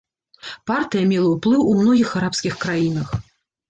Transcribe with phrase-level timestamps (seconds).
[0.71, 3.19] Партыя мела ўплыў у многіх арабскіх краінах.